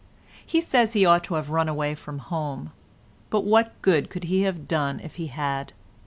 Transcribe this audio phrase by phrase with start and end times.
[0.43, 2.71] He says he ought to have run away from home.
[3.29, 5.73] But what good could he have done if he had?